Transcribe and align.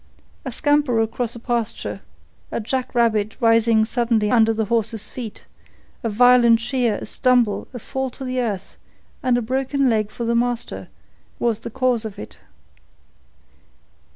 A 0.45 0.51
scamper 0.51 0.99
across 0.99 1.33
the 1.33 1.39
pasture, 1.39 2.01
a 2.51 2.59
jackrabbit 2.59 3.37
rising 3.39 3.85
suddenly 3.85 4.31
under 4.31 4.51
the 4.51 4.65
horse's 4.65 5.07
feet, 5.07 5.43
a 6.03 6.09
violent 6.09 6.59
sheer, 6.59 6.95
a 6.95 7.05
stumble, 7.05 7.67
a 7.71 7.77
fall 7.77 8.09
to 8.17 8.39
earth, 8.39 8.77
and 9.21 9.37
a 9.37 9.43
broken 9.43 9.91
leg 9.91 10.09
for 10.09 10.25
the 10.25 10.33
master, 10.33 10.87
was 11.37 11.59
the 11.59 11.69
cause 11.69 12.03
of 12.03 12.17
it. 12.17 12.39